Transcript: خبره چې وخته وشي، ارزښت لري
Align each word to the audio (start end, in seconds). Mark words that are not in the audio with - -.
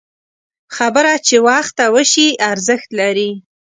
خبره 0.75 1.13
چې 1.27 1.35
وخته 1.47 1.83
وشي، 1.93 2.27
ارزښت 2.51 2.89
لري 2.99 3.31